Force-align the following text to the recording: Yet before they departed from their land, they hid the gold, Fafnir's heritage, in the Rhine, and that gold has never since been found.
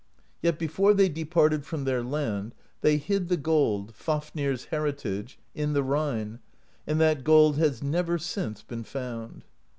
Yet 0.41 0.57
before 0.57 0.95
they 0.95 1.09
departed 1.09 1.63
from 1.63 1.83
their 1.83 2.01
land, 2.01 2.55
they 2.81 2.97
hid 2.97 3.29
the 3.29 3.37
gold, 3.37 3.93
Fafnir's 3.93 4.65
heritage, 4.65 5.37
in 5.53 5.73
the 5.73 5.83
Rhine, 5.83 6.39
and 6.87 6.99
that 6.99 7.23
gold 7.23 7.57
has 7.59 7.83
never 7.83 8.17
since 8.17 8.63
been 8.63 8.83
found. 8.83 9.43